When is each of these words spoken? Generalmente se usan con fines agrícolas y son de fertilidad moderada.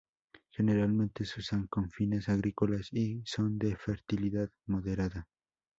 Generalmente 0.49 1.25
se 1.25 1.41
usan 1.41 1.67
con 1.67 1.91
fines 1.91 2.27
agrícolas 2.27 2.87
y 2.91 3.21
son 3.23 3.59
de 3.59 3.75
fertilidad 3.75 4.49
moderada. 4.65 5.27